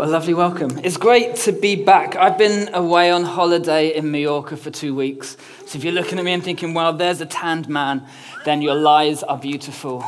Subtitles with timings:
[0.00, 0.80] What a lovely welcome.
[0.82, 2.16] It's great to be back.
[2.16, 5.36] I've been away on holiday in Mallorca for two weeks.
[5.66, 8.06] So if you're looking at me and thinking, well, there's a tanned man,
[8.46, 10.02] then your lies are beautiful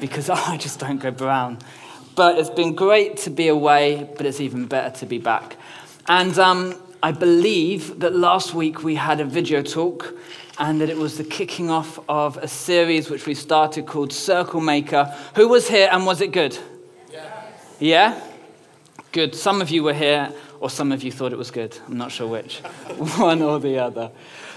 [0.00, 1.58] because I just don't go brown.
[2.14, 5.56] But it's been great to be away, but it's even better to be back.
[6.06, 10.14] And um, I believe that last week we had a video talk
[10.60, 14.60] and that it was the kicking off of a series which we started called Circle
[14.60, 15.12] Maker.
[15.34, 16.56] Who was here and was it good?
[17.10, 17.42] Yeah?
[17.80, 18.31] yeah?
[19.12, 19.34] Good.
[19.34, 21.76] Some of you were here, or some of you thought it was good.
[21.86, 22.60] I'm not sure which,
[23.18, 24.10] one or the other.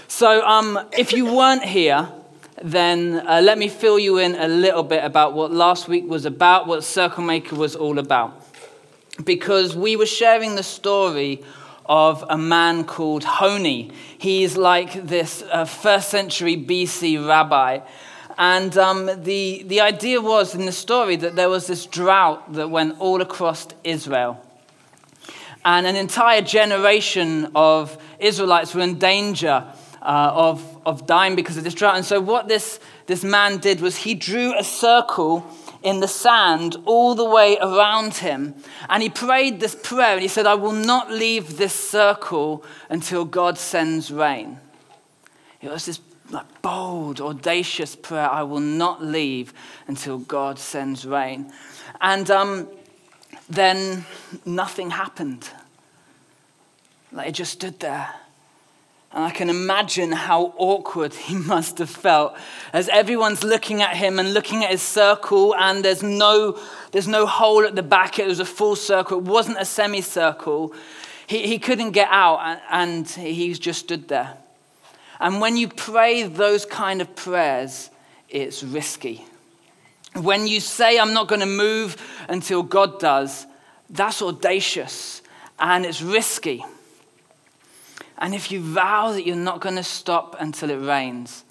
[0.08, 2.08] So, um, if you weren't here,
[2.62, 6.24] then uh, let me fill you in a little bit about what last week was
[6.24, 8.46] about, what Circle Maker was all about.
[9.22, 11.44] Because we were sharing the story
[11.84, 13.92] of a man called Honi.
[14.16, 17.80] He's like this uh, first century BC rabbi.
[18.38, 22.70] And um, the, the idea was in the story that there was this drought that
[22.70, 24.42] went all across Israel
[25.66, 29.64] and an entire generation of Israelites were in danger
[30.00, 31.96] uh, of, of dying because of this drought.
[31.96, 35.44] And so, what this, this man did was he drew a circle
[35.82, 38.54] in the sand all the way around him.
[38.88, 43.24] And he prayed this prayer and he said, I will not leave this circle until
[43.24, 44.60] God sends rain.
[45.60, 49.52] It was this like, bold, audacious prayer I will not leave
[49.88, 51.52] until God sends rain.
[52.00, 52.68] And um,
[53.48, 54.04] then
[54.44, 55.48] nothing happened.
[57.12, 58.08] Like it just stood there.
[59.12, 62.36] And I can imagine how awkward he must have felt
[62.72, 66.60] as everyone's looking at him and looking at his circle, and there's no,
[66.92, 68.18] there's no hole at the back.
[68.18, 70.74] It was a full circle, it wasn't a semicircle.
[71.26, 74.36] He, he couldn't get out, and, and he just stood there.
[75.18, 77.90] And when you pray those kind of prayers,
[78.28, 79.24] it's risky.
[80.14, 81.96] When you say, I'm not going to move
[82.28, 83.46] until God does,
[83.90, 85.22] that's audacious
[85.58, 86.64] and it's risky.
[88.18, 91.44] And if you vow that you're not going to stop until it rains,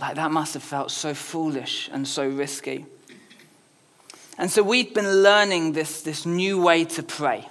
[0.00, 2.84] like that must have felt so foolish and so risky.
[4.36, 7.48] And so we've been learning this, this new way to pray.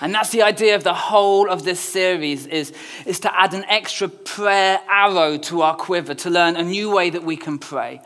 [0.00, 2.72] And that's the idea of the whole of this series is,
[3.06, 7.10] is to add an extra prayer arrow to our quiver, to learn a new way
[7.10, 8.00] that we can pray.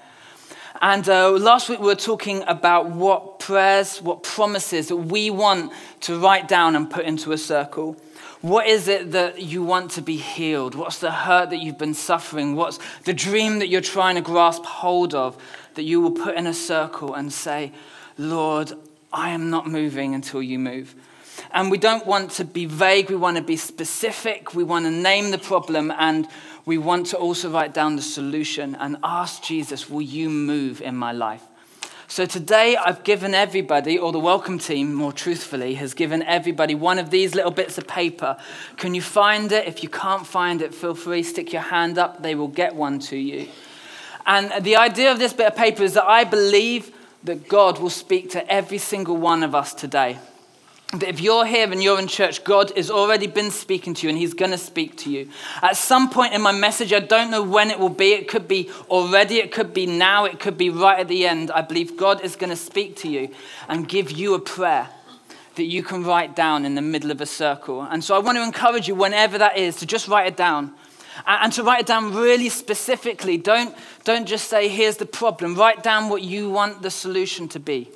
[0.83, 5.73] And uh, last week we were talking about what prayers, what promises that we want
[6.03, 7.97] to write down and put into a circle.
[8.43, 10.75] What is it that you want to be healed?
[10.75, 12.55] What's the hurt that you've been suffering?
[12.55, 15.37] What's the dream that you're trying to grasp hold of
[15.75, 17.73] that you will put in a circle and say,
[18.19, 18.73] Lord,
[19.13, 20.95] I am not moving until you move?
[21.53, 24.91] And we don't want to be vague, we want to be specific, we want to
[24.91, 26.29] name the problem, and
[26.65, 30.97] we want to also write down the solution and ask Jesus, Will you move in
[30.97, 31.43] my life?
[32.09, 36.99] So today I've given everybody, or the welcome team more truthfully, has given everybody one
[36.99, 38.37] of these little bits of paper.
[38.77, 39.67] Can you find it?
[39.67, 43.01] If you can't find it, feel free, stick your hand up, they will get one
[43.01, 43.49] to you.
[44.25, 46.93] And the idea of this bit of paper is that I believe
[47.25, 50.19] that God will speak to every single one of us today
[50.93, 54.11] that if you're here and you're in church, God has already been speaking to you
[54.11, 55.29] and He's going to speak to you.
[55.61, 58.13] At some point in my message, I don't know when it will be.
[58.13, 61.51] It could be already, it could be now, it could be right at the end.
[61.51, 63.31] I believe God is going to speak to you
[63.69, 64.89] and give you a prayer
[65.57, 67.83] that you can write down in the middle of a circle.
[67.83, 70.73] And so I want to encourage you, whenever that is, to just write it down.
[71.27, 73.39] And to write it down really specifically.
[73.39, 73.75] Don't,
[74.05, 75.55] don't just say, here's the problem.
[75.55, 77.91] Write down what you want the solution to be.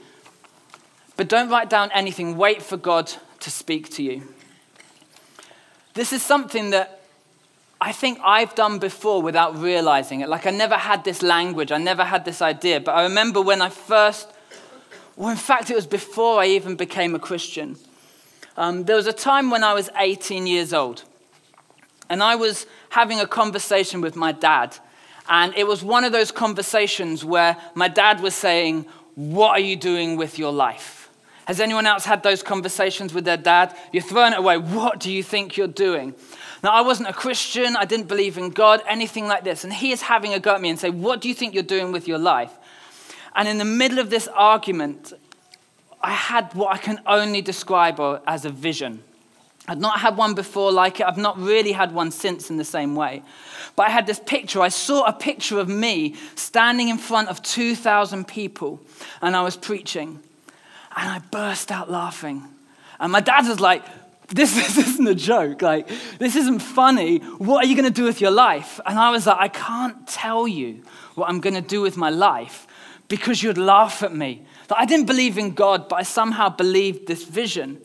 [1.20, 4.22] But don't write down anything, wait for God to speak to you.
[5.92, 7.03] This is something that
[7.78, 10.31] I think I've done before without realizing it.
[10.31, 12.81] Like I never had this language, I never had this idea.
[12.81, 14.31] But I remember when I first,
[15.14, 17.76] well, in fact, it was before I even became a Christian.
[18.56, 21.05] Um, there was a time when I was 18 years old,
[22.08, 24.78] and I was having a conversation with my dad.
[25.28, 28.87] And it was one of those conversations where my dad was saying,
[29.17, 31.00] What are you doing with your life?
[31.50, 33.76] Has anyone else had those conversations with their dad?
[33.91, 34.56] You're throwing it away.
[34.56, 36.14] What do you think you're doing?
[36.62, 37.75] Now, I wasn't a Christian.
[37.75, 39.64] I didn't believe in God, anything like this.
[39.64, 41.64] And he is having a go at me and say, What do you think you're
[41.64, 42.52] doing with your life?
[43.35, 45.12] And in the middle of this argument,
[46.00, 47.99] I had what I can only describe
[48.29, 49.03] as a vision.
[49.67, 51.06] I'd not had one before like it.
[51.08, 53.25] I've not really had one since in the same way.
[53.75, 54.61] But I had this picture.
[54.61, 58.81] I saw a picture of me standing in front of 2,000 people
[59.20, 60.20] and I was preaching.
[60.96, 62.44] And I burst out laughing.
[62.98, 63.84] And my dad was like,
[64.28, 65.62] this, this isn't a joke.
[65.62, 65.88] Like,
[66.19, 67.19] this isn't funny.
[67.19, 68.81] What are you going to do with your life?
[68.87, 70.82] And I was like, I can't tell you
[71.14, 72.66] what I'm going to do with my life
[73.08, 74.46] because you'd laugh at me.
[74.69, 77.81] That I didn't believe in God, but I somehow believed this vision.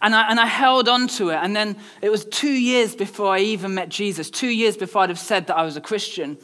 [0.00, 1.36] And I, and I held on to it.
[1.36, 5.10] And then it was two years before I even met Jesus, two years before I'd
[5.10, 6.38] have said that I was a Christian.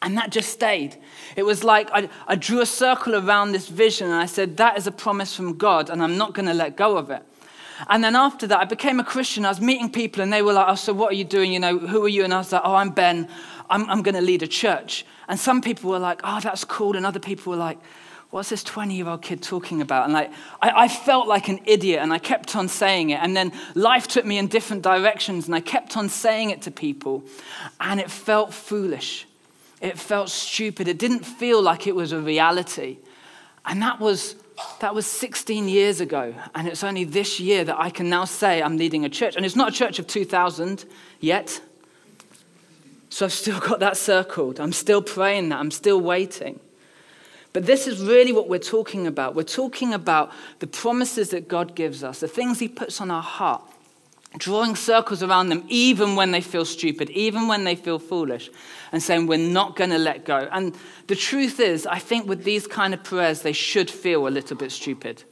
[0.00, 0.96] And that just stayed.
[1.36, 4.78] It was like I, I drew a circle around this vision and I said, That
[4.78, 7.22] is a promise from God, and I'm not going to let go of it.
[7.88, 9.44] And then after that, I became a Christian.
[9.44, 11.52] I was meeting people, and they were like, Oh, so what are you doing?
[11.52, 12.24] You know, who are you?
[12.24, 13.28] And I was like, Oh, I'm Ben.
[13.68, 15.04] I'm, I'm going to lead a church.
[15.28, 16.96] And some people were like, Oh, that's cool.
[16.96, 17.78] And other people were like,
[18.30, 20.04] what's this 20 year old kid talking about?
[20.04, 23.20] And like, I, I, felt like an idiot and I kept on saying it.
[23.22, 26.70] And then life took me in different directions and I kept on saying it to
[26.70, 27.24] people.
[27.80, 29.26] And it felt foolish.
[29.86, 30.88] It felt stupid.
[30.88, 32.98] It didn't feel like it was a reality.
[33.64, 34.34] And that was,
[34.80, 36.34] that was 16 years ago.
[36.56, 39.36] And it's only this year that I can now say I'm leading a church.
[39.36, 40.84] And it's not a church of 2,000
[41.20, 41.60] yet.
[43.10, 44.58] So I've still got that circled.
[44.58, 45.60] I'm still praying that.
[45.60, 46.58] I'm still waiting.
[47.52, 49.36] But this is really what we're talking about.
[49.36, 53.22] We're talking about the promises that God gives us, the things He puts on our
[53.22, 53.62] heart,
[54.38, 58.50] drawing circles around them, even when they feel stupid, even when they feel foolish,
[58.92, 60.48] and saying, We're not going to let go.
[60.52, 64.30] And the truth is, I think with these kind of prayers, they should feel a
[64.30, 65.24] little bit stupid.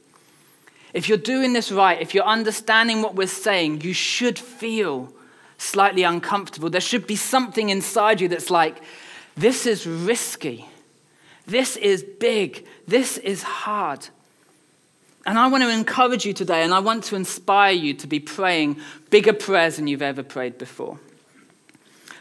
[0.93, 5.13] If you're doing this right, if you're understanding what we're saying, you should feel
[5.57, 6.69] slightly uncomfortable.
[6.69, 8.81] There should be something inside you that's like,
[9.35, 10.65] This is risky.
[11.45, 12.65] This is big.
[12.87, 14.07] This is hard.
[15.25, 18.19] And I want to encourage you today, and I want to inspire you to be
[18.19, 18.77] praying
[19.09, 20.99] bigger prayers than you've ever prayed before.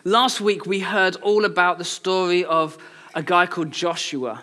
[0.05, 2.79] Last week, we heard all about the story of
[3.15, 4.43] a guy called Joshua.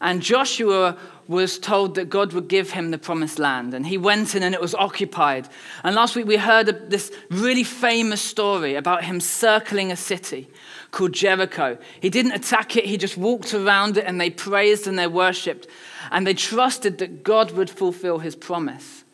[0.00, 0.98] And Joshua
[1.32, 3.74] was told that God would give him the promised land.
[3.74, 5.48] And he went in and it was occupied.
[5.82, 10.48] And last week we heard this really famous story about him circling a city
[10.92, 11.78] called Jericho.
[12.00, 15.66] He didn't attack it, he just walked around it and they praised and they worshiped.
[16.10, 19.04] And they trusted that God would fulfill his promise.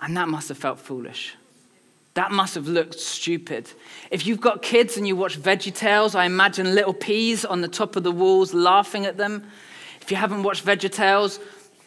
[0.00, 1.36] And that must have felt foolish.
[2.14, 3.70] That must have looked stupid.
[4.10, 7.68] If you've got kids and you watch Veggie Tales, I imagine little peas on the
[7.68, 9.44] top of the walls laughing at them.
[10.02, 11.40] If you haven't watched Veggie Tales,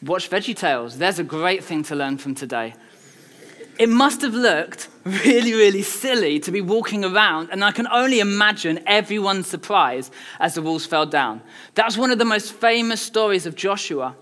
[0.06, 0.98] watch Veggie Tales.
[0.98, 2.75] There's a great thing to learn from today.
[3.78, 8.19] It must have looked really, really silly to be walking around, and I can only
[8.19, 11.42] imagine everyone's surprise as the walls fell down.
[11.74, 14.16] That's one of the most famous stories of Joshua.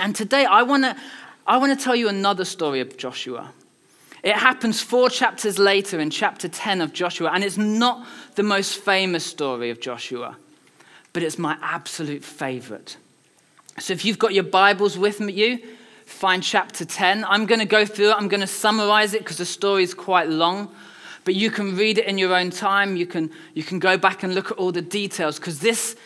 [0.00, 0.96] And today I want to
[1.46, 3.52] I want to tell you another story of Joshua.
[4.22, 8.06] It happens four chapters later in chapter 10 of Joshua, and it's not
[8.36, 10.36] the most famous story of Joshua,
[11.12, 12.96] but it's my absolute favorite.
[13.78, 15.58] So if you've got your Bibles with you,
[16.04, 17.24] find chapter 10.
[17.24, 19.94] I'm going to go through it, I'm going to summarize it because the story is
[19.94, 20.72] quite long.
[21.24, 22.96] But you can read it in your own time.
[22.96, 25.96] You can, you can go back and look at all the details because this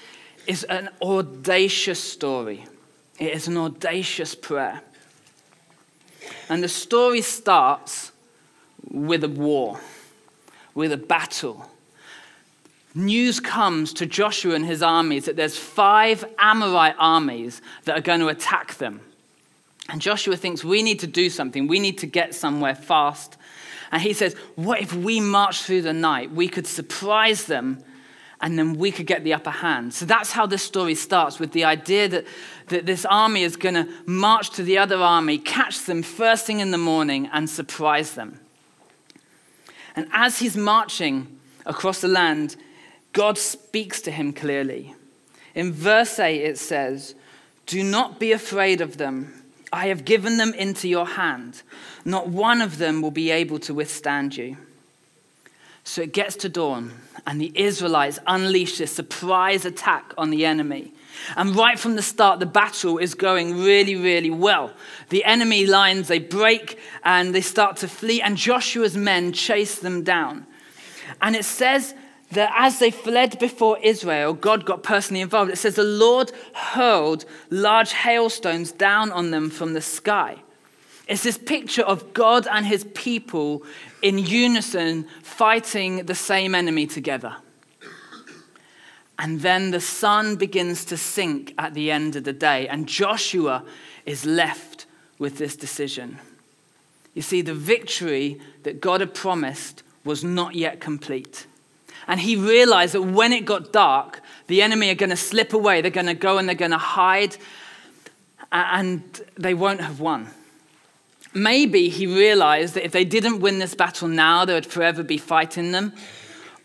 [0.46, 2.66] is an audacious story.
[3.18, 4.82] It is an audacious prayer.
[6.48, 8.12] And the story starts
[8.88, 9.80] with a war,
[10.74, 11.68] with a battle.
[12.96, 18.20] News comes to Joshua and his armies that there's five Amorite armies that are going
[18.20, 19.02] to attack them.
[19.90, 21.66] And Joshua thinks we need to do something.
[21.66, 23.36] We need to get somewhere fast.
[23.92, 26.32] And he says, What if we march through the night?
[26.32, 27.84] We could surprise them
[28.40, 29.92] and then we could get the upper hand.
[29.92, 32.26] So that's how this story starts with the idea that,
[32.68, 36.60] that this army is going to march to the other army, catch them first thing
[36.60, 38.40] in the morning, and surprise them.
[39.94, 42.56] And as he's marching across the land,
[43.16, 44.94] God speaks to him clearly.
[45.54, 47.14] In verse 8, it says,
[47.64, 51.62] Do not be afraid of them I have given them into your hand.
[52.04, 54.56] Not one of them will be able to withstand you.
[55.84, 56.92] So it gets to dawn,
[57.26, 60.92] and the Israelites unleash this surprise attack on the enemy.
[61.36, 64.72] And right from the start, the battle is going really, really well.
[65.10, 70.02] The enemy lines, they break and they start to flee, and Joshua's men chase them
[70.02, 70.46] down.
[71.22, 71.94] And it says
[72.32, 75.50] that as they fled before Israel, God got personally involved.
[75.50, 80.36] It says the Lord hurled large hailstones down on them from the sky.
[81.06, 83.62] It's this picture of God and his people
[84.02, 87.36] in unison fighting the same enemy together.
[89.18, 93.64] And then the sun begins to sink at the end of the day, and Joshua
[94.04, 94.86] is left
[95.18, 96.18] with this decision.
[97.14, 101.46] You see, the victory that God had promised was not yet complete.
[102.08, 105.80] And he realized that when it got dark, the enemy are going to slip away.
[105.80, 107.36] They're going to go and they're going to hide,
[108.52, 109.02] and
[109.36, 110.28] they won't have won.
[111.34, 115.18] Maybe he realized that if they didn't win this battle now, they would forever be
[115.18, 115.92] fighting them.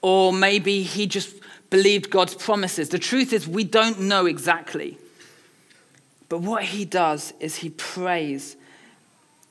[0.01, 1.35] Or maybe he just
[1.69, 2.89] believed God's promises.
[2.89, 4.97] The truth is, we don't know exactly.
[6.29, 8.55] But what he does is he prays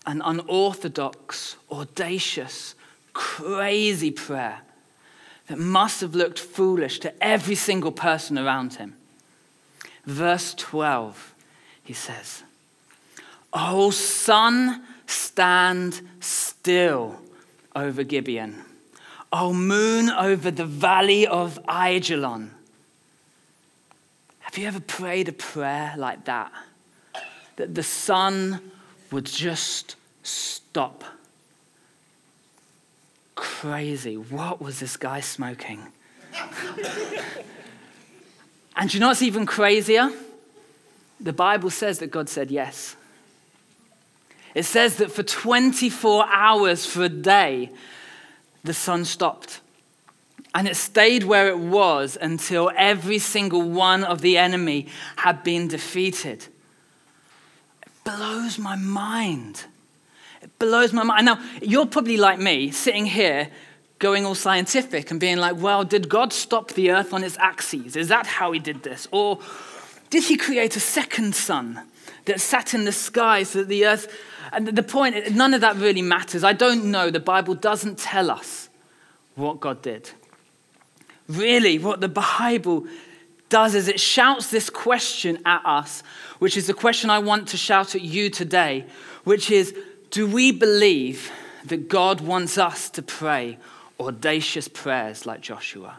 [0.06, 2.75] an unorthodox, audacious,
[3.12, 4.61] crazy prayer
[5.50, 8.95] that must have looked foolish to every single person around him.
[10.04, 11.35] Verse 12,
[11.83, 12.45] he says,
[13.52, 17.19] Oh, sun, stand still
[17.75, 18.62] over Gibeon.
[19.33, 22.50] Oh, moon over the valley of Aijalon.
[24.38, 26.52] Have you ever prayed a prayer like that?
[27.57, 28.71] That the sun
[29.11, 31.02] would just stop
[33.40, 34.16] crazy.
[34.18, 35.80] What was this guy smoking?
[38.76, 40.11] and you know what's even crazier?
[41.18, 42.97] The Bible says that God said yes.
[44.54, 47.70] It says that for 24 hours for a day,
[48.62, 49.61] the sun stopped.
[50.54, 55.66] And it stayed where it was until every single one of the enemy had been
[55.66, 56.47] defeated.
[57.87, 59.64] It blows my mind.
[60.42, 61.26] It blows my mind.
[61.26, 63.49] Now, you're probably like me, sitting here
[63.99, 67.97] going all scientific and being like, well, did God stop the earth on its axes?
[67.97, 69.06] Is that how he did this?
[69.11, 69.38] Or
[70.09, 71.82] did he create a second sun
[72.25, 74.14] that sat in the sky so that the earth.
[74.52, 76.44] And the point, none of that really matters.
[76.44, 77.11] I don't know.
[77.11, 78.68] The Bible doesn't tell us
[79.35, 80.11] what God did.
[81.28, 82.87] Really, what the Bible
[83.49, 86.02] does is it shouts this question at us,
[86.38, 88.87] which is the question I want to shout at you today,
[89.25, 89.75] which is
[90.11, 91.31] do we believe
[91.64, 93.59] that God wants us to pray
[93.99, 95.99] audacious prayers like Joshua?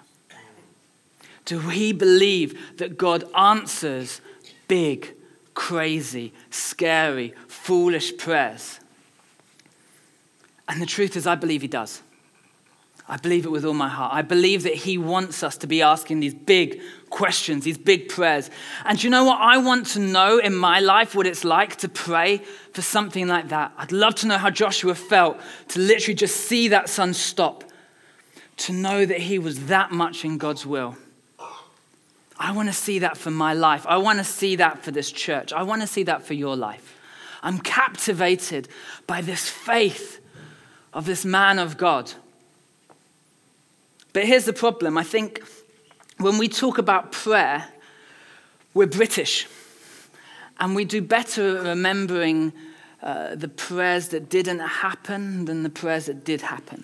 [1.46, 4.22] Do we believe that God answers
[4.68, 5.14] big,
[5.54, 8.80] crazy, scary, foolish prayers?
[10.68, 12.02] And the truth is, I believe He does.
[13.12, 14.14] I believe it with all my heart.
[14.14, 18.50] I believe that He wants us to be asking these big questions, these big prayers.
[18.86, 19.42] And you know what?
[19.42, 22.38] I want to know in my life what it's like to pray
[22.72, 23.74] for something like that.
[23.78, 27.66] I'd love to know how Joshua felt to literally just see that sun stop,
[28.56, 30.96] to know that he was that much in God's will.
[32.40, 33.86] I want to see that for my life.
[33.88, 35.52] I want to see that for this church.
[35.52, 36.98] I want to see that for your life.
[37.44, 38.70] I'm captivated
[39.06, 40.22] by this faith
[40.94, 42.14] of this man of God
[44.14, 45.42] but here's the problem I think
[46.18, 47.66] when we talk about prayer,
[48.74, 49.48] we're British.
[50.60, 52.54] And we do better at remembering
[53.02, 56.84] uh, the prayers that didn't happen than the prayers that did happen.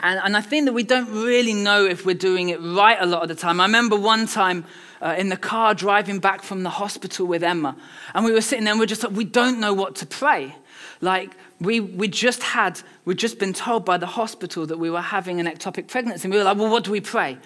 [0.00, 3.06] And, and I think that we don't really know if we're doing it right a
[3.06, 3.60] lot of the time.
[3.60, 4.64] I remember one time
[5.00, 7.76] uh, in the car driving back from the hospital with Emma,
[8.14, 10.06] and we were sitting there and we are just like, we don't know what to
[10.06, 10.54] pray.
[11.00, 15.02] Like, we, we just had, we'd just been told by the hospital that we were
[15.02, 16.24] having an ectopic pregnancy.
[16.24, 17.36] And we were like, well, what do we pray?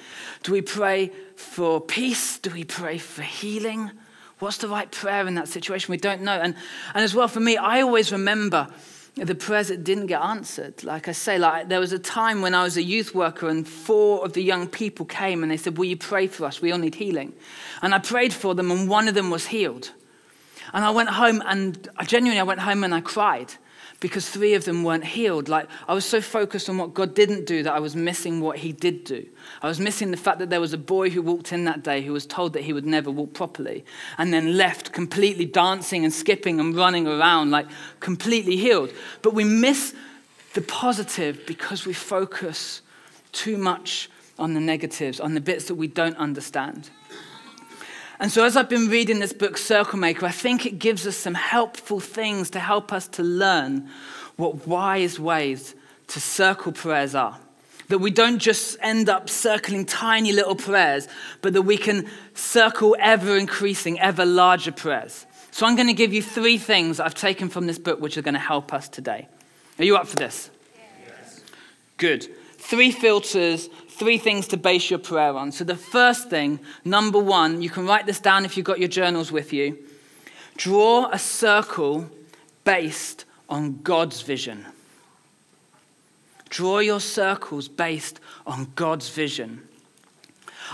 [0.44, 2.38] Do we pray for peace?
[2.38, 3.90] Do we pray for healing?
[4.38, 5.90] What's the right prayer in that situation?
[5.90, 6.38] We don't know.
[6.38, 6.54] And,
[6.94, 8.68] and as well, for me, I always remember
[9.16, 10.84] the prayers that didn't get answered.
[10.84, 13.66] Like I say, like there was a time when I was a youth worker and
[13.66, 16.62] four of the young people came and they said, will you pray for us?
[16.62, 17.32] We all need healing.
[17.82, 19.90] And I prayed for them and one of them was healed.
[20.72, 23.54] And I went home and I genuinely, I went home and I cried
[24.04, 25.48] because three of them weren't healed.
[25.48, 28.58] Like I was so focused on what God didn't do that I was missing what
[28.58, 29.24] he did do.
[29.62, 32.02] I was missing the fact that there was a boy who walked in that day
[32.02, 33.82] who was told that he would never walk properly
[34.18, 37.66] and then left completely dancing and skipping and running around like
[38.00, 38.92] completely healed.
[39.22, 39.94] But we miss
[40.52, 42.82] the positive because we focus
[43.32, 46.90] too much on the negatives, on the bits that we don't understand.
[48.20, 51.16] And so, as I've been reading this book, Circle Maker, I think it gives us
[51.16, 53.88] some helpful things to help us to learn
[54.36, 55.74] what wise ways
[56.08, 57.38] to circle prayers are.
[57.88, 61.08] That we don't just end up circling tiny little prayers,
[61.42, 65.26] but that we can circle ever increasing, ever larger prayers.
[65.50, 68.22] So, I'm going to give you three things I've taken from this book which are
[68.22, 69.26] going to help us today.
[69.78, 70.50] Are you up for this?
[71.04, 71.40] Yes.
[71.96, 72.28] Good.
[72.58, 75.52] Three filters three things to base your prayer on.
[75.52, 78.88] So, the first thing, number one, you can write this down if you've got your
[78.88, 79.78] journals with you.
[80.56, 82.10] Draw a circle
[82.64, 84.66] based on God's vision.
[86.50, 89.66] Draw your circles based on God's vision.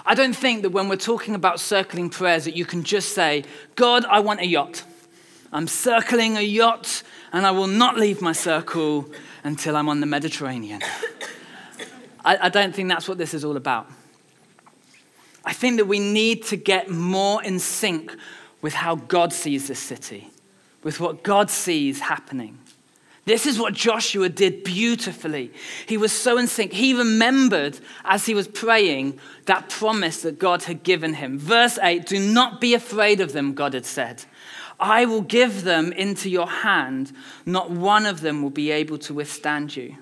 [0.04, 3.44] I don't think that when we're talking about circling prayers that you can just say,
[3.74, 4.84] God, I want a yacht.
[5.52, 9.10] I'm circling a yacht, and I will not leave my circle
[9.42, 10.80] until I'm on the Mediterranean.
[12.24, 13.90] I, I don't think that's what this is all about.
[15.44, 18.14] I think that we need to get more in sync
[18.60, 20.30] with how God sees this city,
[20.82, 22.58] with what God sees happening.
[23.24, 25.52] This is what Joshua did beautifully.
[25.86, 26.72] He was so in sync.
[26.72, 31.38] He remembered as he was praying that promise that God had given him.
[31.38, 34.24] Verse 8 Do not be afraid of them, God had said.
[34.78, 37.12] I will give them into your hand.
[37.44, 39.96] Not one of them will be able to withstand you.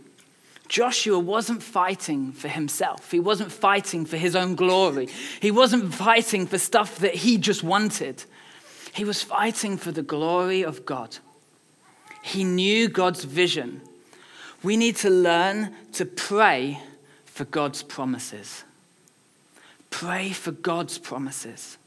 [0.68, 3.10] Joshua wasn't fighting for himself.
[3.10, 5.08] He wasn't fighting for his own glory.
[5.40, 8.24] He wasn't fighting for stuff that he just wanted.
[8.92, 11.16] He was fighting for the glory of God.
[12.22, 13.80] He knew God's vision.
[14.62, 16.80] We need to learn to pray
[17.24, 18.64] for God's promises.
[19.90, 21.78] Pray for God's promises.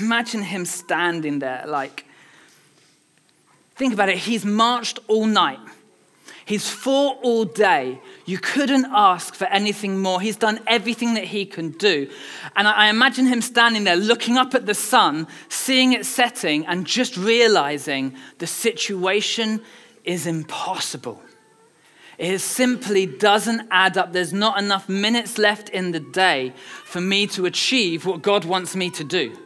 [0.00, 2.04] Imagine him standing there, like,
[3.74, 4.18] think about it.
[4.18, 5.58] He's marched all night.
[6.48, 8.00] He's fought all day.
[8.24, 10.18] You couldn't ask for anything more.
[10.18, 12.10] He's done everything that he can do.
[12.56, 16.86] And I imagine him standing there looking up at the sun, seeing it setting, and
[16.86, 19.60] just realizing the situation
[20.04, 21.20] is impossible.
[22.16, 24.14] It simply doesn't add up.
[24.14, 26.54] There's not enough minutes left in the day
[26.86, 29.36] for me to achieve what God wants me to do.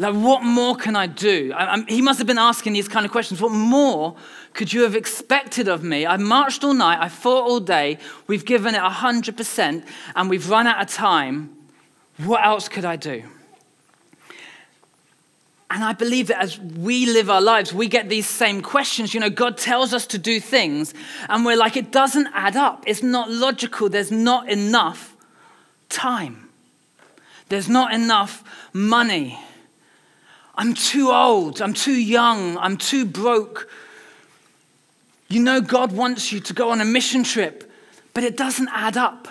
[0.00, 1.52] Like, what more can I do?
[1.56, 3.40] I, he must have been asking these kind of questions.
[3.40, 4.14] What more
[4.54, 6.06] could you have expected of me?
[6.06, 10.66] I marched all night, I fought all day, we've given it 100%, and we've run
[10.68, 11.50] out of time.
[12.18, 13.24] What else could I do?
[15.70, 19.12] And I believe that as we live our lives, we get these same questions.
[19.12, 20.94] You know, God tells us to do things,
[21.28, 22.84] and we're like, it doesn't add up.
[22.86, 23.88] It's not logical.
[23.88, 25.14] There's not enough
[25.88, 26.48] time,
[27.48, 29.38] there's not enough money.
[30.58, 31.62] I'm too old.
[31.62, 32.58] I'm too young.
[32.58, 33.70] I'm too broke.
[35.28, 37.70] You know, God wants you to go on a mission trip,
[38.12, 39.28] but it doesn't add up.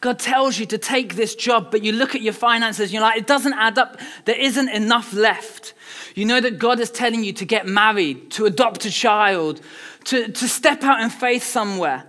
[0.00, 3.02] God tells you to take this job, but you look at your finances and you're
[3.02, 3.98] like, it doesn't add up.
[4.26, 5.72] There isn't enough left.
[6.14, 9.60] You know that God is telling you to get married, to adopt a child,
[10.04, 12.04] to, to step out in faith somewhere.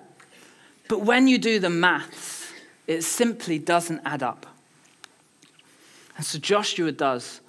[0.87, 2.51] But when you do the maths,
[2.85, 4.45] it simply doesn't add up.
[6.17, 7.39] And so Joshua does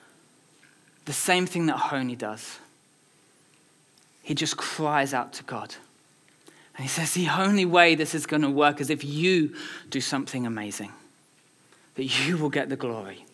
[1.11, 2.61] the same thing that Honi does.
[4.23, 5.75] He just cries out to God.
[6.77, 9.53] And he says, The only way this is going to work is if you
[9.89, 10.93] do something amazing,
[11.97, 13.25] that you will get the glory.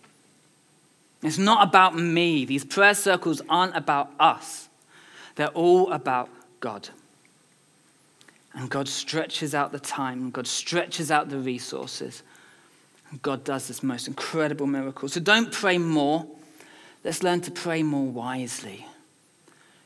[1.22, 2.46] It's not about me.
[2.46, 4.70] These prayer circles aren't about us,
[5.34, 6.88] they're all about God.
[8.54, 12.22] And God stretches out the time, God stretches out the resources.
[13.10, 15.10] And God does this most incredible miracle.
[15.10, 16.26] So don't pray more.
[17.06, 18.84] Let's learn to pray more wisely.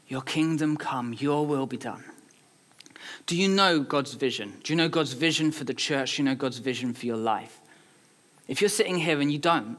[0.08, 2.02] Your kingdom come, your will be done.
[3.26, 4.54] Do you know God's vision?
[4.64, 6.16] Do you know God's vision for the church?
[6.16, 7.60] Do you know God's vision for your life?
[8.48, 9.76] If you're sitting here and you don't,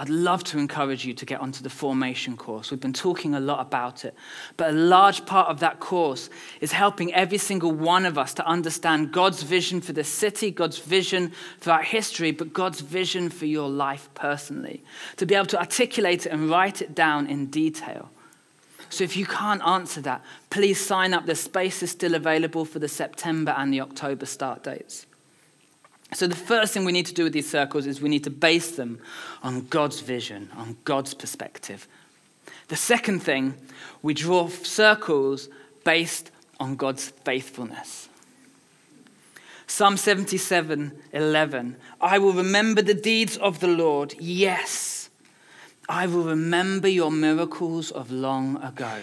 [0.00, 2.70] I'd love to encourage you to get onto the formation course.
[2.70, 4.14] We've been talking a lot about it.
[4.56, 6.30] But a large part of that course
[6.60, 10.78] is helping every single one of us to understand God's vision for the city, God's
[10.78, 14.84] vision for our history, but God's vision for your life personally.
[15.16, 18.08] To be able to articulate it and write it down in detail.
[18.90, 21.26] So if you can't answer that, please sign up.
[21.26, 25.07] The space is still available for the September and the October start dates.
[26.14, 28.30] So, the first thing we need to do with these circles is we need to
[28.30, 28.98] base them
[29.42, 31.86] on God's vision, on God's perspective.
[32.68, 33.54] The second thing,
[34.02, 35.48] we draw circles
[35.84, 38.08] based on God's faithfulness.
[39.66, 41.76] Psalm 77 11.
[42.00, 44.14] I will remember the deeds of the Lord.
[44.18, 45.10] Yes,
[45.88, 48.98] I will remember your miracles of long ago.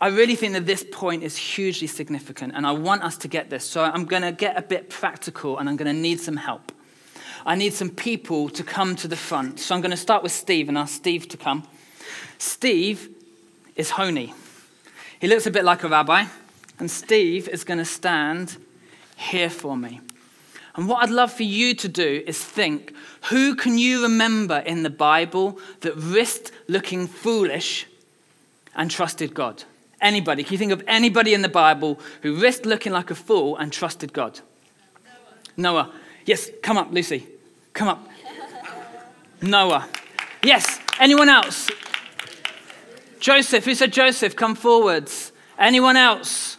[0.00, 3.50] I really think that this point is hugely significant, and I want us to get
[3.50, 3.64] this.
[3.64, 6.70] So I'm going to get a bit practical, and I'm going to need some help.
[7.44, 9.58] I need some people to come to the front.
[9.58, 11.66] So I'm going to start with Steve and ask Steve to come.
[12.38, 13.10] Steve
[13.74, 14.34] is Honi.
[15.20, 16.26] He looks a bit like a rabbi,
[16.78, 18.56] and Steve is going to stand
[19.16, 20.00] here for me.
[20.76, 22.94] And what I'd love for you to do is think
[23.30, 27.86] who can you remember in the Bible that risked looking foolish
[28.76, 29.64] and trusted God?
[30.00, 30.44] Anybody?
[30.44, 33.72] Can you think of anybody in the Bible who risked looking like a fool and
[33.72, 34.40] trusted God?
[35.56, 35.72] Noah.
[35.86, 35.92] Noah.
[36.24, 37.26] Yes, come up, Lucy.
[37.72, 38.08] Come up.
[39.42, 39.88] Noah.
[40.42, 40.78] Yes.
[41.00, 41.68] Anyone else?
[43.18, 43.64] Joseph.
[43.64, 44.36] Who said Joseph?
[44.36, 45.32] Come forwards.
[45.58, 46.58] Anyone else?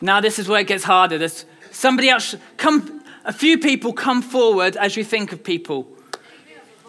[0.00, 1.18] Now this is where it gets harder.
[1.18, 2.34] There's somebody else.
[2.56, 3.02] Come.
[3.24, 5.86] A few people come forward as you think of people.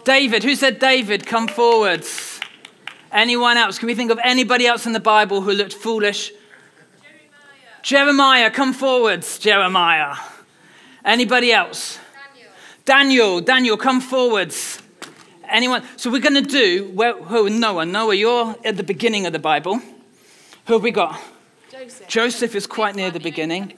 [0.04, 1.26] David, who said David?
[1.26, 2.33] Come forwards.
[3.13, 3.78] Anyone else?
[3.78, 6.32] Can we think of anybody else in the Bible who looked foolish?
[7.84, 10.15] Jeremiah, Jeremiah come forwards, Jeremiah.
[11.06, 11.99] Anybody else?
[12.86, 14.82] Daniel, Daniel, Daniel come forwards.
[15.47, 15.84] Anyone?
[15.95, 17.86] So we're going to do, where, who, Noah.
[17.86, 19.80] Noah, you're at the beginning of the Bible.
[20.65, 21.21] Who have we got?
[21.71, 22.08] Joseph.
[22.08, 23.73] Joseph is quite near the beginning.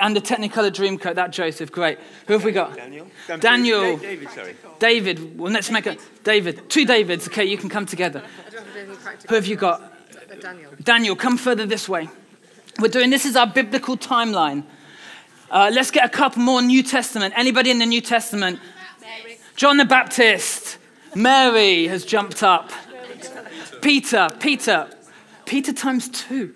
[0.00, 1.98] And the Technicolor Dreamcoat, that Joseph, great.
[2.26, 2.76] Who have we got?
[2.76, 3.06] Daniel.
[3.40, 3.96] Daniel.
[3.96, 4.56] David, sorry.
[4.78, 5.38] David.
[5.38, 6.70] Well, let's make a David.
[6.70, 7.26] Two Davids.
[7.26, 8.22] Okay, you can come together.
[9.28, 9.92] Who have you got?
[10.40, 10.70] Daniel.
[10.82, 12.08] Daniel, come further this way.
[12.78, 14.62] We're doing this is our biblical timeline.
[15.50, 17.34] Uh, let's get a couple more New Testament.
[17.36, 18.60] Anybody in the New Testament?
[19.56, 20.78] John the Baptist.
[21.16, 22.70] Mary has jumped up.
[23.82, 24.28] Peter.
[24.38, 24.88] Peter.
[25.44, 26.54] Peter times two.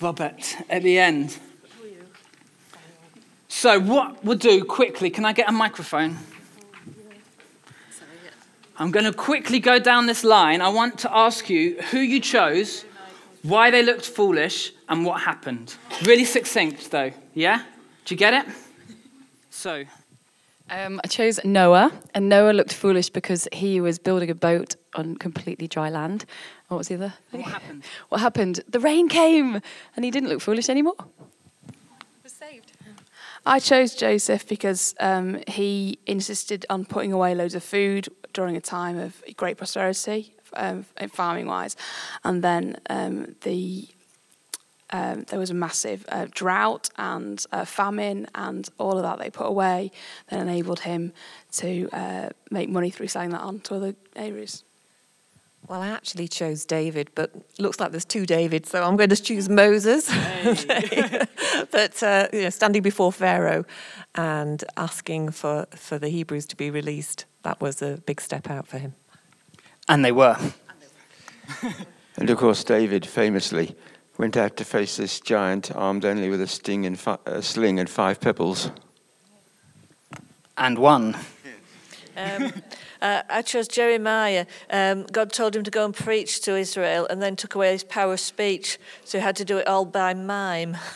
[0.00, 1.38] Robert at the end.
[3.58, 6.18] So, what we'll do quickly, can I get a microphone?
[8.76, 10.60] I'm going to quickly go down this line.
[10.60, 12.84] I want to ask you who you chose,
[13.42, 15.74] why they looked foolish, and what happened.
[16.04, 17.12] Really succinct, though.
[17.32, 17.62] Yeah?
[18.04, 18.54] Do you get it?
[19.48, 19.84] So,
[20.68, 25.16] Um, I chose Noah, and Noah looked foolish because he was building a boat on
[25.16, 26.26] completely dry land.
[26.68, 27.14] What was the other?
[27.30, 27.40] thing?
[27.40, 27.82] what happened?
[28.10, 28.60] What happened?
[28.68, 29.62] The rain came,
[29.96, 30.96] and he didn't look foolish anymore.
[32.22, 32.72] Was saved.
[33.48, 38.60] I chose Joseph because um, he insisted on putting away loads of food during a
[38.60, 41.76] time of great prosperity, um, farming wise,
[42.24, 43.86] and then um, the
[44.90, 49.30] um, there was a massive uh, drought and uh, famine, and all of that they
[49.30, 49.92] put away,
[50.28, 51.12] then enabled him
[51.52, 54.64] to uh, make money through selling that on to other areas.
[55.68, 59.16] Well, I actually chose David, but looks like there's two Davids, so I'm going to
[59.16, 60.08] choose Moses.
[61.70, 63.64] but uh, you know, standing before Pharaoh
[64.14, 68.68] and asking for, for the Hebrews to be released, that was a big step out
[68.68, 68.94] for him.
[69.88, 70.36] And they were.
[72.16, 73.76] And of course, David famously
[74.16, 77.78] went out to face this giant armed only with a, sting and fi- a sling
[77.78, 78.70] and five pebbles.
[80.56, 81.16] And one.
[82.16, 82.54] Um,
[83.00, 84.46] uh, I chose Jeremiah.
[84.70, 87.84] Um, God told him to go and preach to Israel and then took away his
[87.84, 90.76] power of speech, so he had to do it all by mime.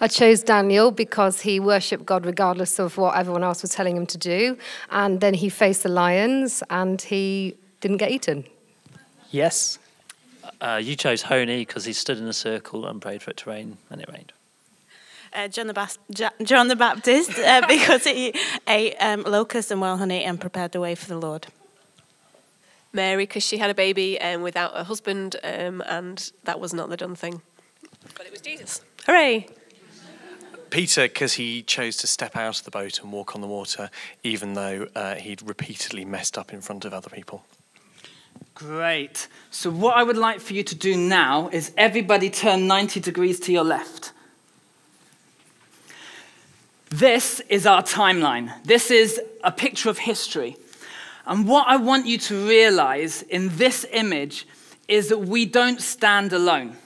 [0.00, 4.06] I chose Daniel because he worshipped God regardless of what everyone else was telling him
[4.06, 4.58] to do.
[4.90, 8.44] And then he faced the lions and he didn't get eaten.
[9.30, 9.78] Yes.
[10.60, 13.50] Uh, you chose Honi because he stood in a circle and prayed for it to
[13.50, 14.32] rain, and it rained.
[15.34, 18.34] Uh, John, the Bas- Ja- John the Baptist uh, because he
[18.68, 21.48] ate um, locusts and wild honey and prepared the way for the Lord.
[22.92, 26.88] Mary, because she had a baby um, without a husband, um, and that was not
[26.88, 27.42] the done thing.
[28.16, 28.82] But it was Jesus.
[29.06, 29.48] Hooray!
[30.70, 33.90] Peter, because he chose to step out of the boat and walk on the water,
[34.22, 37.44] even though uh, he'd repeatedly messed up in front of other people.
[38.54, 39.28] Great.
[39.50, 43.40] So, what I would like for you to do now is everybody turn 90 degrees
[43.40, 44.12] to your left.
[46.90, 48.52] This is our timeline.
[48.64, 50.56] This is a picture of history.
[51.26, 54.46] And what I want you to realize in this image
[54.88, 56.76] is that we don't stand alone.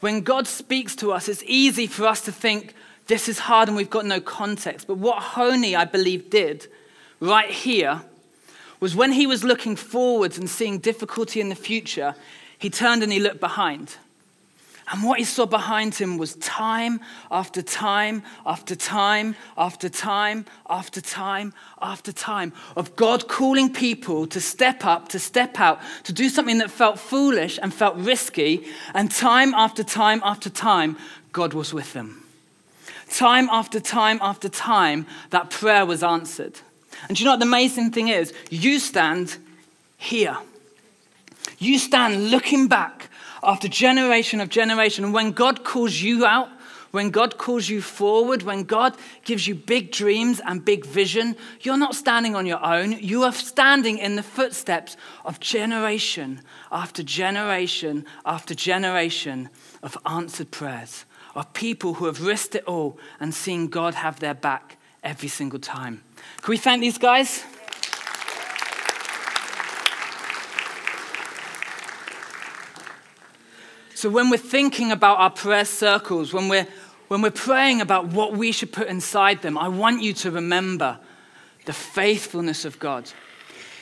[0.00, 2.74] When God speaks to us, it's easy for us to think
[3.06, 4.86] this is hard and we've got no context.
[4.86, 6.68] But what Honi, I believe, did
[7.20, 8.02] right here
[8.78, 12.14] was when he was looking forwards and seeing difficulty in the future,
[12.58, 13.96] he turned and he looked behind.
[14.92, 21.00] And what he saw behind him was time after time after time after time after
[21.00, 26.28] time after time of God calling people to step up, to step out, to do
[26.28, 28.64] something that felt foolish and felt risky.
[28.94, 30.96] And time after time after time,
[31.32, 32.22] God was with them.
[33.10, 36.60] Time after time after time, that prayer was answered.
[37.08, 38.32] And do you know what the amazing thing is?
[38.50, 39.36] You stand
[39.96, 40.36] here.
[41.58, 43.10] You stand looking back
[43.46, 45.04] after generation of generation.
[45.04, 46.48] And when God calls you out,
[46.90, 51.76] when God calls you forward, when God gives you big dreams and big vision, you're
[51.76, 52.92] not standing on your own.
[52.92, 56.40] You are standing in the footsteps of generation
[56.72, 59.50] after generation after generation
[59.82, 61.04] of answered prayers,
[61.34, 65.60] of people who have risked it all and seen God have their back every single
[65.60, 66.02] time.
[66.42, 67.44] Can we thank these guys?
[73.96, 76.68] So, when we're thinking about our prayer circles, when we're,
[77.08, 80.98] when we're praying about what we should put inside them, I want you to remember
[81.64, 83.10] the faithfulness of God.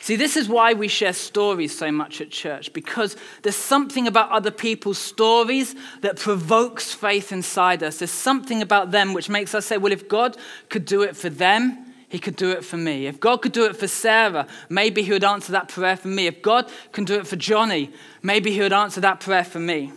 [0.02, 4.30] See, this is why we share stories so much at church, because there's something about
[4.30, 7.98] other people's stories that provokes faith inside us.
[7.98, 10.36] There's something about them which makes us say, well, if God
[10.68, 13.08] could do it for them, he could do it for me.
[13.08, 16.28] If God could do it for Sarah, maybe he would answer that prayer for me.
[16.28, 17.90] If God can do it for Johnny,
[18.22, 19.90] maybe he would answer that prayer for me.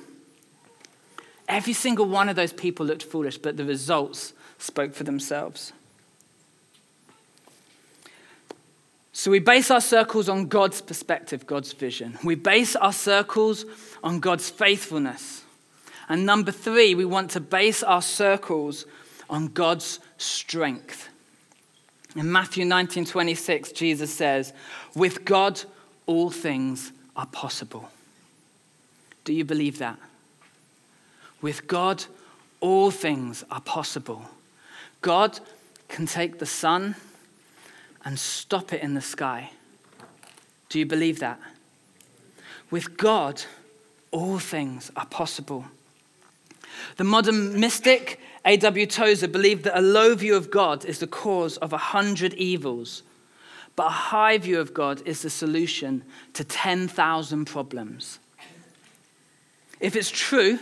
[1.48, 5.72] Every single one of those people looked foolish, but the results spoke for themselves.
[9.14, 12.20] So we base our circles on God's perspective, God's vision.
[12.24, 13.66] We base our circles
[14.04, 15.44] on God's faithfulness.
[16.08, 18.86] And number three, we want to base our circles
[19.30, 21.10] on God's strength.
[22.16, 24.54] In Matthew 19 26, Jesus says,
[24.96, 25.62] With God,
[26.06, 27.90] all things are possible.
[29.24, 29.98] Do you believe that?
[31.42, 32.06] With God,
[32.60, 34.26] all things are possible.
[35.02, 35.40] God
[35.88, 36.96] can take the sun
[38.04, 39.52] and stop it in the sky.
[40.70, 41.40] Do you believe that?
[42.72, 43.44] With God,
[44.12, 45.66] all things are possible.
[46.98, 48.86] The modern mystic A.W.
[48.86, 53.04] Tozer believed that a low view of God is the cause of a hundred evils,
[53.76, 58.20] but a high view of God is the solution to 10,000 problems.
[59.80, 60.60] If it's true,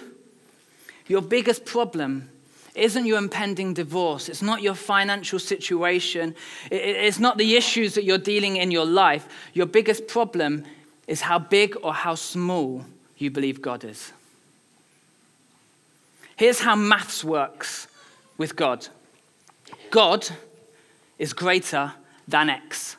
[1.07, 2.29] your biggest problem
[2.75, 4.27] isn't your impending divorce.
[4.27, 6.35] It's not your financial situation.
[6.69, 9.27] It's not the issues that you're dealing in your life.
[9.53, 10.65] Your biggest problem
[11.07, 12.85] is how big or how small
[13.17, 14.11] you believe God is.
[16.35, 17.87] Here's how maths works
[18.37, 18.87] with God
[19.89, 20.27] God
[21.17, 21.93] is greater
[22.27, 22.97] than X.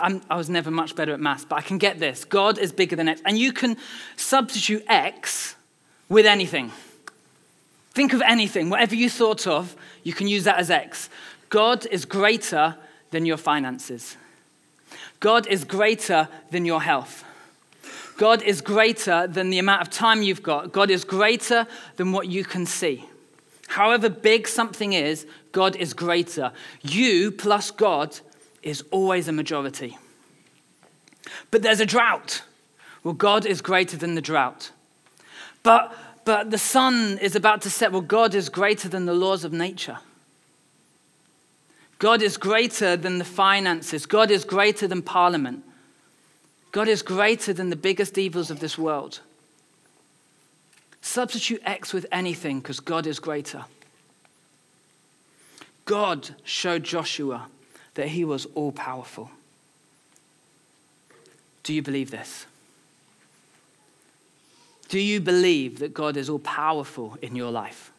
[0.00, 2.24] i was never much better at maths, but I can get this.
[2.24, 3.20] God is bigger than X.
[3.24, 3.76] And you can
[4.16, 5.56] substitute X
[6.08, 6.70] with anything.
[7.92, 11.08] Think of anything, whatever you thought of, you can use that as X.
[11.48, 12.76] God is greater
[13.10, 14.16] than your finances.
[15.20, 17.24] God is greater than your health.
[18.16, 20.72] God is greater than the amount of time you've got.
[20.72, 23.04] God is greater than what you can see.
[23.68, 26.52] However big something is, God is greater.
[26.82, 28.18] You plus God
[28.62, 29.98] is always a majority.
[31.50, 32.42] But there's a drought.
[33.02, 34.70] Well, God is greater than the drought.
[35.64, 35.92] But
[36.24, 37.92] but the sun is about to set.
[37.92, 39.98] Well, God is greater than the laws of nature.
[41.98, 44.06] God is greater than the finances.
[44.06, 45.64] God is greater than parliament.
[46.72, 49.20] God is greater than the biggest evils of this world.
[51.02, 53.64] Substitute X with anything because God is greater.
[55.84, 57.46] God showed Joshua
[57.94, 59.30] that he was all powerful.
[61.62, 62.46] Do you believe this?
[64.88, 67.90] Do you believe that God is all powerful in your life?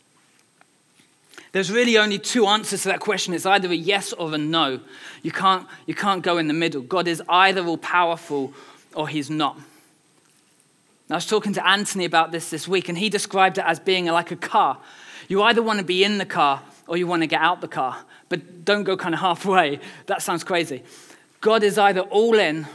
[1.51, 3.33] There's really only two answers to that question.
[3.33, 4.81] It's either a yes or a no.
[5.23, 6.81] You can't, you can't go in the middle.
[6.81, 8.53] God is either all powerful
[8.93, 9.57] or he's not.
[11.09, 14.05] I was talking to Anthony about this this week, and he described it as being
[14.07, 14.79] like a car.
[15.27, 17.67] You either want to be in the car or you want to get out the
[17.67, 19.79] car, but don't go kind of halfway.
[20.07, 20.83] That sounds crazy.
[21.41, 22.67] God is either all in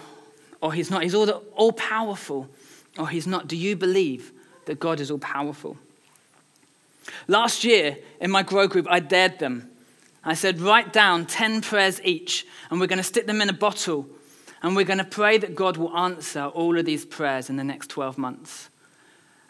[0.60, 1.02] or he's not.
[1.02, 2.48] He's all, all powerful
[2.98, 3.46] or he's not?
[3.46, 4.32] Do you believe
[4.66, 5.76] that God is all powerful?
[7.28, 9.70] Last year in my grow group, I dared them.
[10.22, 13.54] I said, write down 10 prayers each, and we're going to stick them in a
[13.54, 14.06] bottle,
[14.62, 17.64] and we're going to pray that God will answer all of these prayers in the
[17.64, 18.68] next 12 months.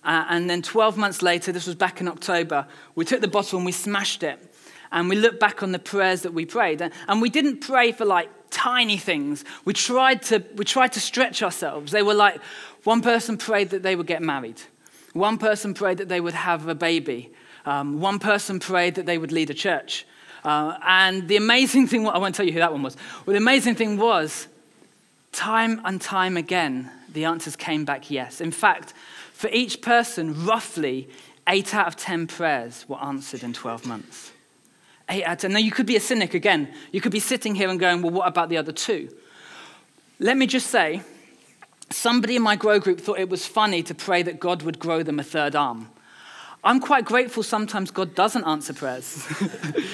[0.04, 3.58] Uh, and then 12 months later, this was back in October, we took the bottle
[3.58, 4.46] and we smashed it.
[4.92, 6.82] And we looked back on the prayers that we prayed.
[7.06, 9.44] And we didn't pray for like tiny things.
[9.64, 11.92] We tried to, we tried to stretch ourselves.
[11.92, 12.40] They were like,
[12.84, 14.60] one person prayed that they would get married.
[15.12, 17.30] One person prayed that they would have a baby.
[17.66, 20.06] Um, one person prayed that they would lead a church.
[20.44, 22.96] Uh, and the amazing thing, I won't tell you who that one was.
[23.26, 24.48] Well, the amazing thing was,
[25.32, 28.40] time and time again, the answers came back yes.
[28.40, 28.94] In fact,
[29.32, 31.08] for each person, roughly
[31.48, 34.32] eight out of 10 prayers were answered in 12 months.
[35.10, 35.52] Eight out of 10.
[35.52, 36.72] Now, you could be a cynic again.
[36.92, 39.14] You could be sitting here and going, well, what about the other two?
[40.20, 41.02] Let me just say,
[41.90, 45.02] somebody in my grow group thought it was funny to pray that God would grow
[45.02, 45.90] them a third arm.
[46.62, 49.26] I'm quite grateful sometimes God doesn't answer prayers.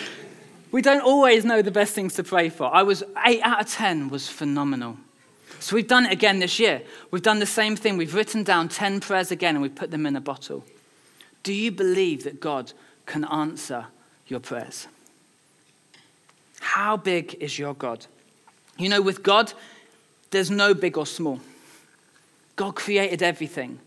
[0.73, 2.75] we don't always know the best things to pray for.
[2.75, 4.97] I was 8 out of 10 was phenomenal.
[5.61, 6.83] So we've done it again this year.
[7.11, 7.97] We've done the same thing.
[7.97, 10.65] We've written down 10 prayers again and we've put them in a bottle.
[11.43, 12.73] Do you believe that God
[13.07, 13.87] can answer
[14.27, 14.89] your prayers?
[16.77, 18.05] How big is your God?
[18.77, 19.55] You know, with God,
[20.31, 21.41] there's no big or small.
[22.55, 23.79] God created everything.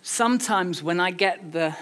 [0.00, 1.74] Sometimes when I get the,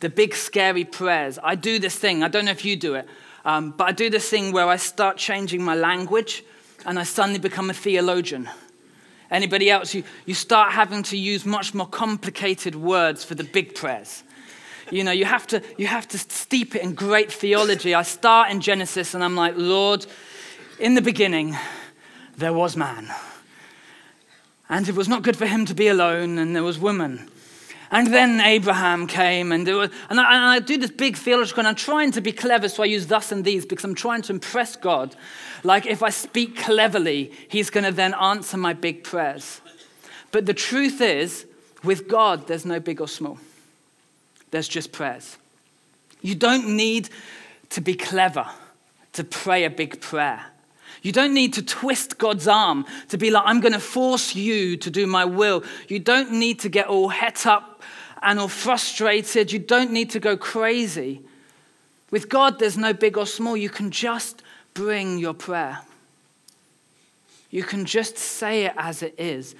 [0.00, 2.24] the big scary prayers, I do this thing.
[2.24, 3.06] I don't know if you do it,
[3.44, 6.42] um, but I do this thing where I start changing my language
[6.84, 8.50] and I suddenly become a theologian.
[9.30, 9.94] Anybody else?
[9.94, 14.24] You, you start having to use much more complicated words for the big prayers.
[14.90, 17.94] You know, you have, to, you have to steep it in great theology.
[17.94, 20.06] I start in Genesis and I'm like, Lord,
[20.78, 21.56] in the beginning,
[22.36, 23.12] there was man.
[24.68, 27.28] And it was not good for him to be alone, and there was woman.
[27.90, 31.68] And then Abraham came, and, was, and, I, and, I, do this big theological, and
[31.68, 34.32] I'm trying to be clever, so I use thus and these because I'm trying to
[34.32, 35.16] impress God.
[35.64, 39.60] Like if I speak cleverly, He's going to then answer my big prayers.
[40.30, 41.46] But the truth is,
[41.82, 43.38] with God, there's no big or small,
[44.50, 45.36] there's just prayers.
[46.22, 47.08] You don't need
[47.70, 48.46] to be clever
[49.12, 50.46] to pray a big prayer.
[51.02, 54.76] You don't need to twist God's arm to be like, I'm going to force you
[54.76, 55.64] to do my will.
[55.88, 57.82] You don't need to get all het up
[58.22, 59.50] and all frustrated.
[59.50, 61.22] You don't need to go crazy.
[62.10, 63.56] With God, there's no big or small.
[63.56, 64.42] You can just
[64.74, 65.80] bring your prayer.
[67.50, 69.54] You can just say it as it is.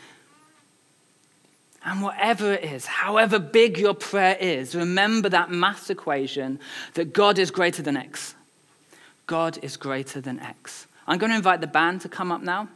[1.85, 6.61] And whatever it is, however big your prayer is, remember that math equation
[6.95, 8.35] that God is greater than X.
[9.27, 10.87] God is greater than X.
[11.07, 12.69] I'm going to invite the band to come up now.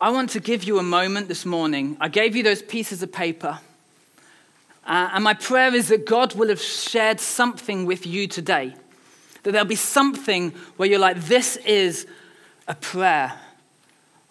[0.00, 1.98] I want to give you a moment this morning.
[2.00, 3.58] I gave you those pieces of paper.
[4.86, 8.74] Uh, and my prayer is that God will have shared something with you today.
[9.42, 12.06] That there'll be something where you're like, this is
[12.66, 13.38] a prayer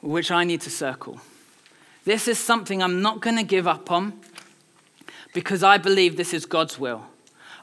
[0.01, 1.21] which I need to circle.
[2.05, 4.19] This is something I'm not going to give up on
[5.33, 7.05] because I believe this is God's will.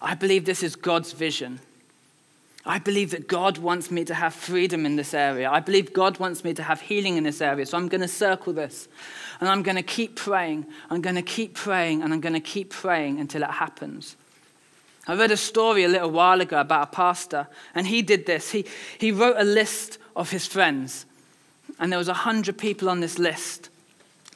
[0.01, 1.61] I believe this is God's vision.
[2.65, 5.49] I believe that God wants me to have freedom in this area.
[5.49, 7.65] I believe God wants me to have healing in this area.
[7.65, 8.89] So I'm going to circle this.
[9.41, 10.67] And I'm going to keep praying.
[10.91, 12.03] I'm going to keep praying.
[12.03, 14.17] And I'm going to keep praying until it happens.
[15.07, 17.47] I read a story a little while ago about a pastor.
[17.73, 18.51] And he did this.
[18.51, 18.65] He,
[18.99, 21.07] he wrote a list of his friends.
[21.79, 23.71] And there was 100 people on this list.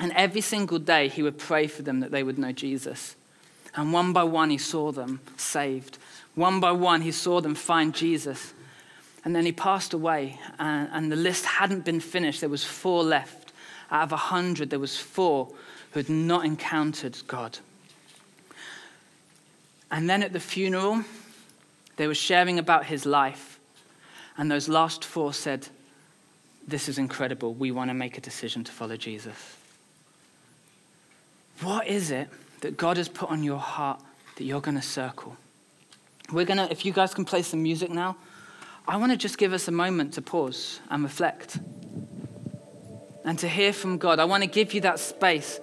[0.01, 3.15] And every single day he would pray for them that they would know Jesus.
[3.77, 5.99] And one by one he saw them saved.
[6.35, 8.55] One by one, he saw them find Jesus.
[9.25, 12.41] And then he passed away, and, and the list hadn't been finished.
[12.41, 13.53] There was four left.
[13.91, 15.53] Out of a hundred, there was four
[15.91, 17.59] who had not encountered God.
[19.91, 21.05] And then at the funeral,
[21.97, 23.59] they were sharing about his life.
[24.39, 25.69] And those last four said,
[26.67, 27.53] This is incredible.
[27.53, 29.57] We want to make a decision to follow Jesus.
[31.63, 32.29] What is it
[32.63, 34.01] that God has put on your heart
[34.37, 35.37] that you're going to circle?
[36.33, 38.17] We're going to, if you guys can play some music now,
[38.89, 41.59] I want to just give us a moment to pause and reflect
[43.25, 44.19] and to hear from God.
[44.19, 45.61] I want to give you that space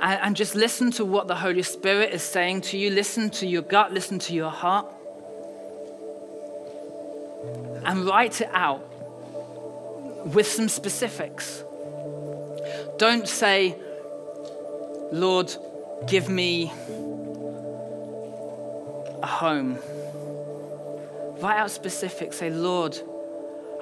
[0.00, 2.90] and, and just listen to what the Holy Spirit is saying to you.
[2.90, 4.86] Listen to your gut, listen to your heart,
[7.84, 8.88] and write it out
[10.32, 11.64] with some specifics.
[12.98, 13.76] Don't say,
[15.12, 15.54] Lord,
[16.06, 16.72] give me
[19.22, 19.78] a home.
[21.40, 22.38] Write out specifics.
[22.38, 22.98] Say, Lord,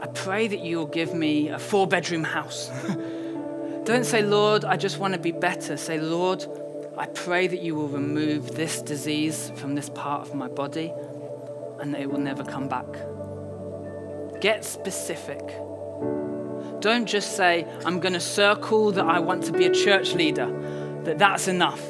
[0.03, 2.69] I pray that you'll give me a four bedroom house.
[3.85, 5.77] Don't say, Lord, I just want to be better.
[5.77, 6.45] Say, Lord,
[6.99, 10.93] I pray that you will remove this disease from this part of my body
[11.81, 12.87] and that it will never come back.
[14.41, 15.41] Get specific.
[16.81, 20.49] Don't just say, I'm going to circle that I want to be a church leader,
[21.05, 21.83] that that's enough.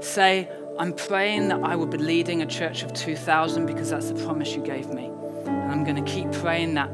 [0.00, 0.48] Say,
[0.78, 4.54] I'm praying that I will be leading a church of 2,000 because that's the promise
[4.54, 5.06] you gave me.
[5.46, 6.90] And I'm going to keep praying that.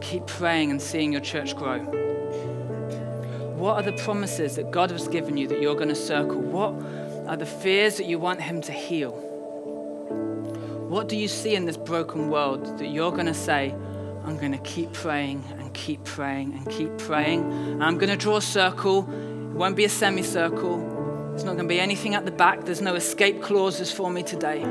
[0.00, 1.80] Keep praying and seeing your church grow.
[3.56, 6.40] What are the promises that God has given you that you're going to circle?
[6.40, 6.74] What
[7.28, 9.12] are the fears that you want Him to heal?
[10.88, 13.74] What do you see in this broken world that you're going to say,
[14.24, 17.42] I'm going to keep praying and keep praying and keep praying?
[17.52, 19.08] And I'm going to draw a circle.
[19.54, 20.78] It won't be a semicircle.
[21.30, 22.64] There's not going to be anything at the back.
[22.64, 24.62] There's no escape clauses for me today.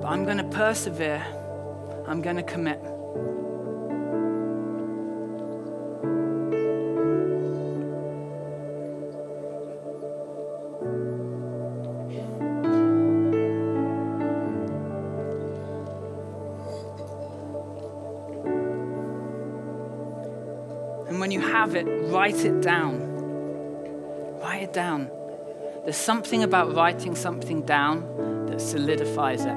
[0.00, 1.24] But I'm going to persevere.
[2.06, 2.78] I'm going to commit.
[22.10, 23.00] Write it down.
[24.40, 25.10] Write it down.
[25.84, 29.56] There's something about writing something down that solidifies it.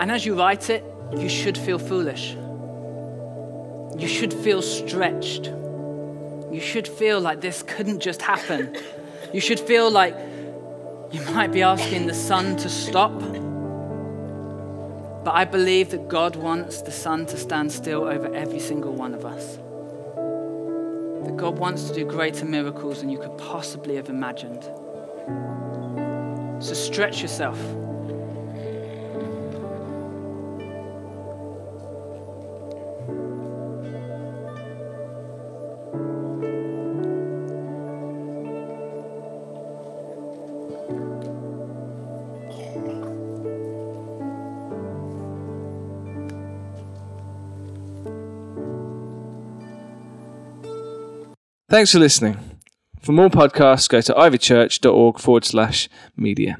[0.00, 0.84] And as you write it,
[1.16, 2.36] you should feel foolish.
[3.98, 5.46] You should feel stretched.
[6.50, 8.76] You should feel like this couldn't just happen.
[9.32, 10.14] You should feel like
[11.12, 13.12] You might be asking the sun to stop.
[15.24, 19.14] But I believe that God wants the sun to stand still over every single one
[19.14, 19.56] of us.
[21.24, 24.64] That God wants to do greater miracles than you could possibly have imagined.
[26.60, 27.58] So stretch yourself.
[51.72, 52.36] Thanks for listening.
[53.00, 56.58] For more podcasts, go to ivychurch.org forward slash media.